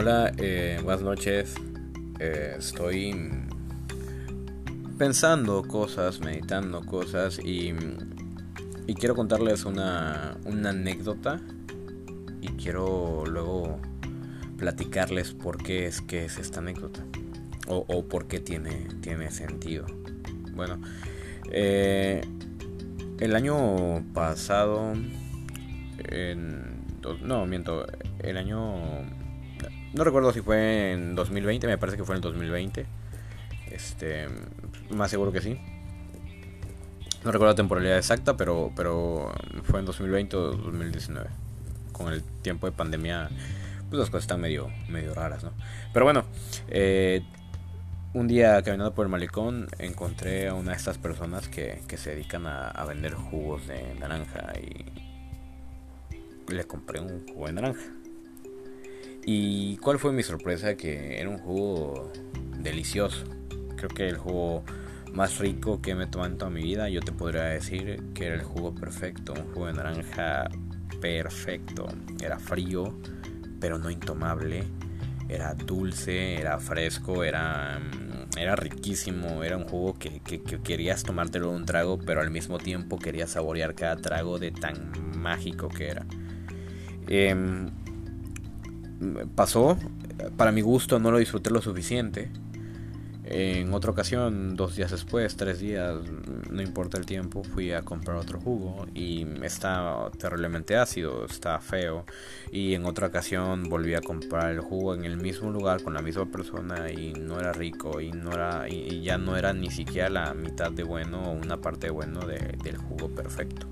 [0.00, 1.56] Hola, eh, buenas noches.
[2.20, 3.18] Eh, estoy
[4.96, 7.74] pensando cosas, meditando cosas y,
[8.86, 11.40] y quiero contarles una, una, anécdota
[12.40, 13.80] y quiero luego
[14.56, 17.04] platicarles por qué es que es esta anécdota
[17.66, 19.84] o, o por qué tiene, tiene sentido.
[20.52, 20.80] Bueno,
[21.50, 22.20] eh,
[23.18, 24.92] el año pasado,
[26.08, 26.84] en,
[27.20, 27.84] no, miento,
[28.20, 29.17] el año
[29.94, 32.86] no recuerdo si fue en 2020, me parece que fue en el 2020.
[33.70, 34.28] Este,
[34.90, 35.58] más seguro que sí.
[37.24, 39.32] No recuerdo la temporalidad exacta, pero, pero
[39.64, 41.28] fue en 2020 o 2019.
[41.92, 43.28] Con el tiempo de pandemia,
[43.88, 45.52] pues las cosas están medio, medio raras, ¿no?
[45.92, 46.24] Pero bueno,
[46.68, 47.22] eh,
[48.14, 52.10] un día caminando por el malecón encontré a una de estas personas que, que se
[52.10, 55.08] dedican a, a vender jugos de naranja y
[56.52, 57.97] le compré un jugo de naranja.
[59.30, 60.74] ¿Y cuál fue mi sorpresa?
[60.74, 62.10] Que era un jugo
[62.60, 63.24] delicioso.
[63.76, 64.64] Creo que el jugo
[65.12, 66.88] más rico que me he tomado en toda mi vida.
[66.88, 69.34] Yo te podría decir que era el jugo perfecto.
[69.34, 70.48] Un jugo de naranja
[71.02, 71.88] perfecto.
[72.22, 72.98] Era frío,
[73.60, 74.64] pero no intomable.
[75.28, 79.44] Era dulce, era fresco, era, mm, era riquísimo.
[79.44, 80.22] Era un jugo que,
[80.64, 85.68] querías tomártelo un trago, pero al mismo tiempo querías saborear cada trago de tan mágico
[85.68, 86.06] que era.
[87.08, 87.68] Eh,
[89.34, 89.78] pasó,
[90.36, 92.30] para mi gusto no lo disfruté lo suficiente.
[93.30, 95.96] En otra ocasión, dos días después, tres días,
[96.50, 102.06] no importa el tiempo, fui a comprar otro jugo y está terriblemente ácido, está feo.
[102.52, 106.00] Y en otra ocasión volví a comprar el jugo en el mismo lugar con la
[106.00, 110.08] misma persona y no era rico y no era y ya no era ni siquiera
[110.08, 113.66] la mitad de bueno o una parte de bueno del jugo perfecto.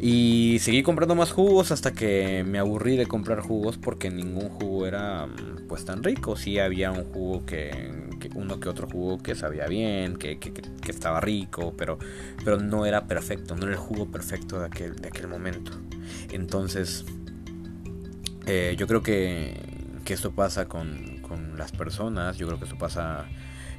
[0.00, 4.86] Y seguí comprando más jugos hasta que me aburrí de comprar jugos porque ningún jugo
[4.86, 6.36] era mm, pues tan rico.
[6.36, 10.38] Sí había un jugo que, uno que otro jugo que sabía bien, que,
[10.88, 11.98] estaba rico, pero,
[12.44, 15.72] pero no era perfecto, no era el jugo perfecto de aquel, de aquel momento.
[16.30, 17.04] Entonces,
[18.46, 19.54] eh, yo creo que,
[20.04, 23.26] que esto pasa con, con, las personas, yo creo que esto pasa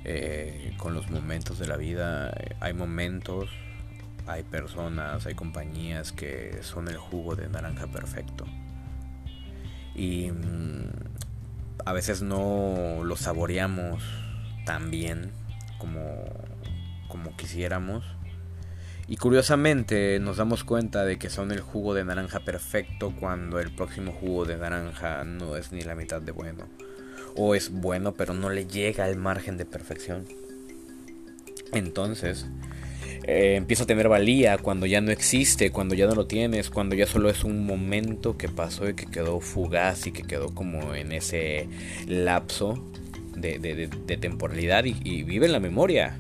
[0.04, 2.36] eh, con los momentos de la vida.
[2.60, 3.50] Hay momentos
[4.30, 8.46] hay personas, hay compañías que son el jugo de naranja perfecto.
[9.96, 10.90] Y mm,
[11.84, 14.04] a veces no lo saboreamos
[14.66, 15.32] tan bien
[15.80, 16.26] como,
[17.08, 18.06] como quisiéramos.
[19.08, 23.74] Y curiosamente nos damos cuenta de que son el jugo de naranja perfecto cuando el
[23.74, 26.66] próximo jugo de naranja no es ni la mitad de bueno.
[27.36, 30.26] O es bueno pero no le llega al margen de perfección.
[31.74, 32.46] Entonces,
[33.32, 36.96] eh, empieza a tener valía cuando ya no existe, cuando ya no lo tienes, cuando
[36.96, 40.96] ya solo es un momento que pasó y que quedó fugaz y que quedó como
[40.96, 41.68] en ese
[42.08, 42.84] lapso
[43.36, 46.18] de, temporalidad y, vive en la memoria.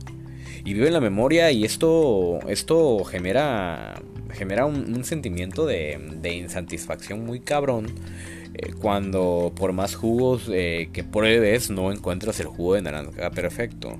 [0.63, 3.99] Y vive en la memoria y esto, esto genera,
[4.31, 5.97] genera un, sentimiento de,
[6.31, 7.87] insatisfacción muy cabrón
[8.53, 13.97] eh, cuando por más jugos eh, que pruebes no encuentras el jugo de naranja perfecto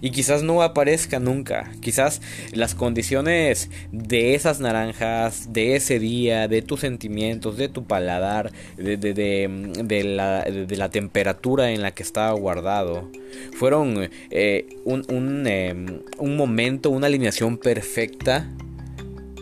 [0.00, 1.70] y quizás no aparezca nunca.
[1.80, 2.20] Quizás
[2.52, 8.96] las condiciones de esas naranjas, de ese día, de tus sentimientos, de tu paladar, de,
[8.96, 13.10] de, la, temperatura en la que estaba guardado,
[13.52, 18.50] fueron eh, un, em, un momento, una alineación perfecta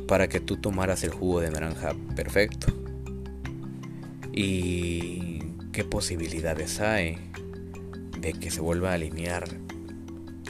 [0.07, 2.67] para que tú tomaras el jugo de naranja perfecto.
[4.33, 5.41] Y
[5.73, 7.19] qué posibilidades hay
[8.21, 9.49] de que se vuelva a alinear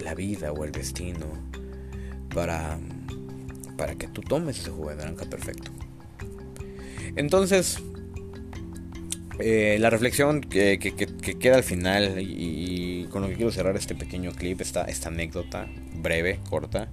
[0.09, 1.27] la vida o el destino
[2.35, 2.79] para,
[3.77, 5.71] para que tú tomes ese jugo de naranja perfecto.
[7.15, 7.79] Entonces,
[9.39, 14.33] eh, la reflexión que, queda al final y, con lo que quiero cerrar este pequeño
[14.33, 16.89] clip, esta, esta anécdota breve, corta,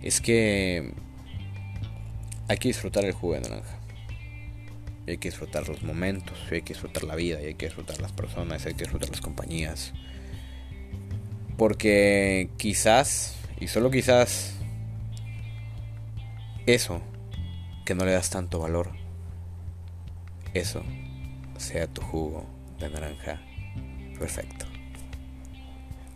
[0.00, 0.92] es que
[2.46, 3.80] hay que disfrutar el jugo de naranja.
[5.08, 8.64] hay que disfrutar los momentos, hay que disfrutar la vida, hay que disfrutar las personas,
[8.64, 9.92] hay que disfrutar las compañías.
[11.58, 14.54] Porque quizás, y solo quizás,
[16.64, 17.02] eso
[17.84, 18.92] que no le das tanto valor,
[20.54, 20.82] eso
[21.58, 22.46] sea tu jugo
[22.78, 23.42] de naranja
[24.18, 24.66] perfecto.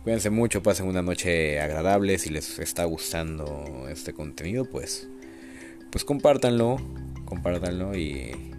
[0.03, 2.17] Cuídense mucho, pasen una noche agradable.
[2.17, 5.07] Si les está gustando este contenido, pues,
[5.91, 6.77] pues compártanlo,
[7.25, 8.53] compártanlo y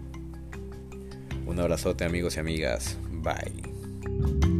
[1.45, 2.97] un abrazote amigos y amigas.
[3.11, 4.54] Bye.